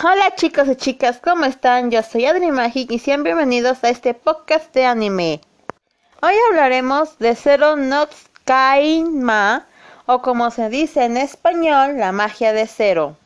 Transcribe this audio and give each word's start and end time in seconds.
Hola 0.00 0.32
chicos 0.36 0.68
y 0.68 0.76
chicas, 0.76 1.18
¿cómo 1.20 1.44
están? 1.44 1.90
Yo 1.90 2.04
soy 2.04 2.26
Adri 2.26 2.52
Magic 2.52 2.88
y 2.92 3.00
sean 3.00 3.24
bienvenidos 3.24 3.82
a 3.82 3.88
este 3.88 4.14
podcast 4.14 4.72
de 4.72 4.84
anime. 4.84 5.40
Hoy 6.22 6.34
hablaremos 6.48 7.18
de 7.18 7.34
Zero 7.34 7.74
no 7.74 8.06
Kainma, 8.44 9.66
o 10.06 10.22
como 10.22 10.52
se 10.52 10.68
dice 10.68 11.04
en 11.04 11.16
español, 11.16 11.98
la 11.98 12.12
magia 12.12 12.52
de 12.52 12.68
Zero. 12.68 13.16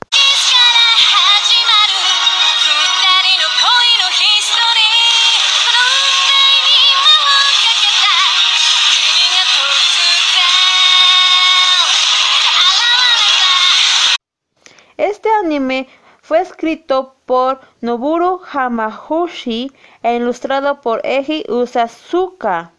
Este 14.97 15.29
anime 15.43 15.87
fue 16.33 16.41
escrito 16.41 17.15
por 17.27 17.61
Noburu 17.83 18.41
Hamaguchi 18.51 19.71
e 20.03 20.17
ilustrado 20.17 20.81
por 20.81 21.03
Eiji 21.05 21.45
Usazuka. 21.47 22.73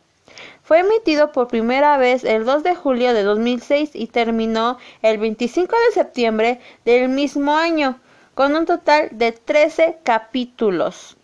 Fue 0.63 0.79
emitido 0.79 1.31
por 1.31 1.49
primera 1.49 1.97
vez 1.97 2.23
el 2.23 2.45
2 2.45 2.63
de 2.63 2.73
julio 2.73 3.13
de 3.13 3.21
2006 3.21 3.91
y 3.93 4.07
terminó 4.07 4.79
el 5.03 5.19
25 5.19 5.75
de 5.85 5.93
septiembre 5.93 6.61
del 6.83 7.09
mismo 7.09 7.55
año, 7.55 7.99
con 8.33 8.55
un 8.55 8.65
total 8.65 9.09
de 9.11 9.33
13 9.33 9.99
capítulos. 10.01 11.15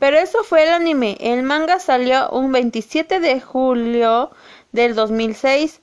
Pero 0.00 0.18
eso 0.18 0.42
fue 0.42 0.64
el 0.64 0.70
anime. 0.70 1.16
El 1.20 1.44
manga 1.44 1.78
salió 1.78 2.30
un 2.30 2.50
27 2.50 3.20
de 3.20 3.40
julio 3.40 4.32
del 4.72 4.96
2006 4.96 5.80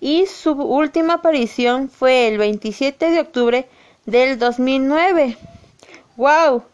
y 0.00 0.24
su 0.24 0.52
última 0.52 1.14
aparición 1.16 1.90
fue 1.90 2.28
el 2.28 2.38
27 2.38 3.10
de 3.10 3.20
octubre 3.20 3.68
del 4.06 4.38
2009. 4.38 5.36
¡Wow! 6.16 6.64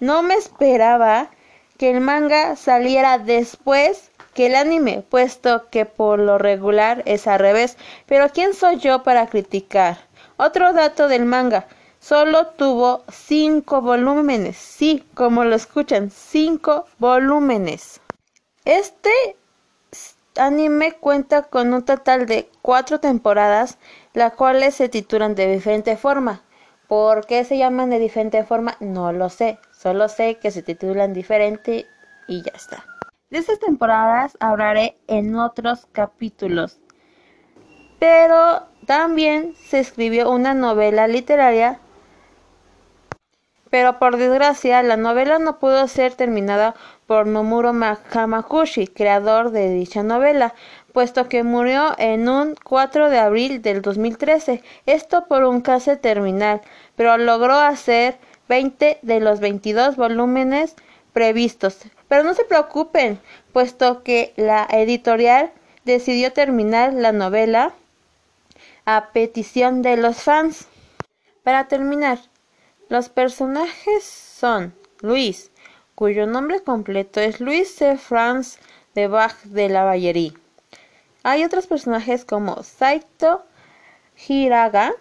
No 0.00 0.22
me 0.22 0.34
esperaba 0.34 1.30
que 1.78 1.90
el 1.90 2.00
manga 2.00 2.56
saliera 2.56 3.18
después 3.18 4.10
que 4.34 4.46
el 4.46 4.56
anime, 4.56 5.04
puesto 5.08 5.68
que 5.70 5.86
por 5.86 6.18
lo 6.18 6.38
regular 6.38 7.02
es 7.06 7.26
al 7.26 7.38
revés. 7.38 7.76
Pero 8.06 8.28
¿quién 8.30 8.52
soy 8.52 8.78
yo 8.78 9.02
para 9.02 9.28
criticar? 9.28 9.98
Otro 10.36 10.72
dato 10.72 11.08
del 11.08 11.24
manga. 11.24 11.66
Solo 12.00 12.48
tuvo 12.48 13.04
cinco 13.10 13.80
volúmenes. 13.80 14.56
Sí, 14.56 15.06
como 15.14 15.44
lo 15.44 15.54
escuchan, 15.54 16.10
cinco 16.10 16.86
volúmenes. 16.98 18.00
Este 18.64 19.10
anime 20.36 20.92
cuenta 20.92 21.42
con 21.42 21.72
un 21.72 21.84
total 21.84 22.26
de 22.26 22.50
cuatro 22.60 23.00
temporadas, 23.00 23.78
las 24.12 24.34
cuales 24.34 24.74
se 24.74 24.88
titulan 24.88 25.34
de 25.34 25.50
diferente 25.52 25.96
forma. 25.96 26.42
¿Por 26.88 27.26
qué 27.26 27.44
se 27.44 27.56
llaman 27.56 27.90
de 27.90 27.98
diferente 27.98 28.44
forma? 28.44 28.76
No 28.80 29.12
lo 29.12 29.30
sé. 29.30 29.58
Solo 29.72 30.08
sé 30.08 30.36
que 30.36 30.50
se 30.50 30.62
titulan 30.62 31.14
diferente 31.14 31.86
y 32.28 32.42
ya 32.42 32.52
está. 32.54 32.84
De 33.30 33.38
estas 33.38 33.58
temporadas 33.58 34.36
hablaré 34.38 34.98
en 35.08 35.34
otros 35.36 35.86
capítulos. 35.92 36.78
Pero 37.98 38.62
también 38.86 39.54
se 39.56 39.80
escribió 39.80 40.30
una 40.30 40.52
novela 40.52 41.08
literaria. 41.08 41.80
Pero 43.70 43.98
por 43.98 44.18
desgracia, 44.18 44.82
la 44.82 44.96
novela 44.96 45.38
no 45.38 45.58
pudo 45.58 45.88
ser 45.88 46.14
terminada 46.14 46.74
por 47.06 47.26
Nomuro 47.26 47.72
Hamaguchi, 48.12 48.86
creador 48.86 49.50
de 49.50 49.70
dicha 49.70 50.02
novela, 50.02 50.54
puesto 50.94 51.28
que 51.28 51.42
murió 51.42 51.96
en 51.98 52.28
un 52.28 52.54
4 52.54 53.10
de 53.10 53.18
abril 53.18 53.60
del 53.62 53.82
2013, 53.82 54.62
esto 54.86 55.26
por 55.26 55.42
un 55.42 55.60
cáncer 55.60 55.98
terminal, 55.98 56.60
pero 56.94 57.18
logró 57.18 57.56
hacer 57.56 58.16
20 58.48 59.00
de 59.02 59.20
los 59.20 59.40
22 59.40 59.96
volúmenes 59.96 60.76
previstos. 61.12 61.80
Pero 62.06 62.22
no 62.22 62.32
se 62.34 62.44
preocupen, 62.44 63.18
puesto 63.52 64.04
que 64.04 64.34
la 64.36 64.68
editorial 64.70 65.50
decidió 65.84 66.32
terminar 66.32 66.92
la 66.94 67.10
novela 67.10 67.74
a 68.84 69.10
petición 69.12 69.82
de 69.82 69.96
los 69.96 70.22
fans. 70.22 70.68
Para 71.42 71.66
terminar, 71.66 72.20
los 72.88 73.08
personajes 73.08 74.04
son 74.04 74.72
Luis, 75.00 75.50
cuyo 75.96 76.28
nombre 76.28 76.60
completo 76.60 77.18
es 77.18 77.40
Luis 77.40 77.74
C. 77.74 77.96
Franz 77.96 78.60
de 78.94 79.08
Bach 79.08 79.42
de 79.42 79.68
la 79.68 79.82
Vallerie. 79.82 80.43
Hay 81.24 81.42
otros 81.42 81.66
personajes 81.66 82.24
como 82.24 82.62
Saito 82.62 83.44
Hiraga, 84.28 84.92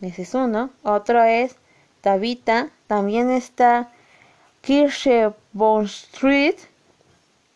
ese 0.00 0.22
es 0.22 0.34
uno. 0.34 0.70
Otro 0.82 1.22
es 1.22 1.56
Tabita. 2.00 2.70
También 2.86 3.30
está 3.30 3.90
Kirsche 4.62 5.34
von 5.52 5.84
Street. 5.84 6.56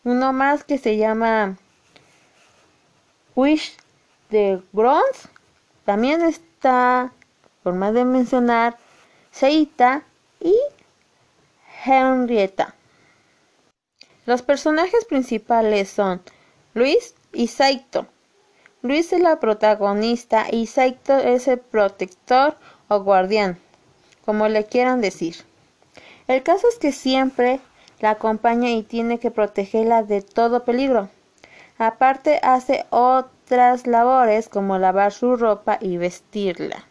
Uno 0.03 0.33
más 0.33 0.63
que 0.63 0.77
se 0.77 0.97
llama 0.97 1.57
Wish 3.35 3.77
de 4.29 4.61
Bronze. 4.71 5.29
También 5.85 6.21
está, 6.21 7.11
por 7.63 7.73
más 7.73 7.93
de 7.93 8.05
mencionar, 8.05 8.77
Seita 9.31 10.03
y 10.39 10.55
Henrietta. 11.85 12.75
Los 14.25 14.41
personajes 14.41 15.05
principales 15.05 15.89
son 15.89 16.21
Luis, 16.73 17.15
y 17.35 17.47
Saito. 17.47 18.07
Luis 18.81 19.11
es 19.13 19.21
la 19.21 19.39
protagonista 19.39 20.45
y 20.51 20.67
Saito 20.67 21.17
es 21.17 21.47
el 21.47 21.59
protector 21.59 22.55
o 22.87 23.01
guardián, 23.01 23.59
como 24.25 24.47
le 24.47 24.65
quieran 24.65 25.01
decir. 25.01 25.35
El 26.27 26.41
caso 26.43 26.67
es 26.67 26.79
que 26.79 26.91
siempre 26.91 27.59
la 27.99 28.11
acompaña 28.11 28.71
y 28.71 28.83
tiene 28.83 29.19
que 29.19 29.31
protegerla 29.31 30.03
de 30.03 30.21
todo 30.21 30.63
peligro. 30.63 31.09
Aparte 31.77 32.39
hace 32.41 32.85
otras 32.89 33.85
labores 33.85 34.49
como 34.49 34.77
lavar 34.77 35.11
su 35.11 35.35
ropa 35.35 35.77
y 35.81 35.97
vestirla. 35.97 36.85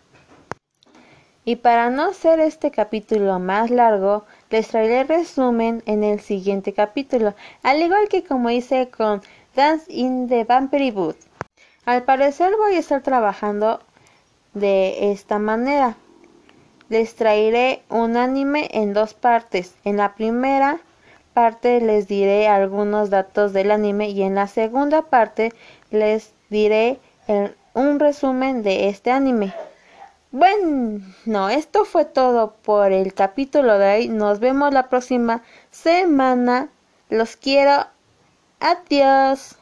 Y 1.47 1.57
para 1.57 1.91
no 1.91 2.05
hacer 2.05 2.41
este 2.41 2.71
capítulo 2.71 3.39
más 3.39 3.71
largo, 3.71 4.25
les 4.49 4.69
traeré 4.69 5.05
resumen 5.05 5.83
en 5.85 6.03
el 6.03 6.21
siguiente 6.21 6.73
capítulo, 6.73 7.35
al 7.63 7.83
igual 7.83 8.09
que 8.09 8.25
como 8.25 8.49
hice 8.49 8.89
con 8.89 9.21
Dance 9.55 9.85
in 9.89 10.29
the 10.29 10.45
Vampire 10.45 10.91
Boot. 10.91 11.17
Al 11.85 12.03
parecer 12.03 12.51
voy 12.59 12.75
a 12.75 12.79
estar 12.81 13.03
trabajando 13.03 13.81
de 14.53 15.13
esta 15.13 15.39
manera. 15.39 15.97
Les 16.89 17.15
traeré 17.15 17.83
un 17.89 18.17
anime 18.17 18.69
en 18.73 18.93
dos 18.95 19.15
partes. 19.15 19.75
En 19.85 19.97
la 19.97 20.15
primera 20.15 20.81
parte 21.35 21.81
les 21.81 22.09
diré 22.09 22.49
algunos 22.49 23.11
datos 23.11 23.53
del 23.53 23.71
anime 23.71 24.09
y 24.09 24.23
en 24.23 24.35
la 24.35 24.49
segunda 24.49 25.03
parte 25.03 25.53
les 25.91 26.33
diré 26.51 26.99
un 27.75 28.01
resumen 28.01 28.63
de 28.63 28.89
este 28.89 29.11
anime. 29.11 29.55
Bueno, 30.33 31.49
esto 31.49 31.85
fue 31.85 32.05
todo 32.05 32.55
por 32.63 32.91
el 32.91 33.15
capítulo 33.15 33.79
de 33.79 33.95
hoy. 33.95 34.09
Nos 34.09 34.41
vemos 34.41 34.75
la 34.75 34.89
próxima 34.89 35.43
semana. 35.71 36.71
Los 37.09 37.37
quiero. 37.37 37.87
Adiós. 38.61 39.57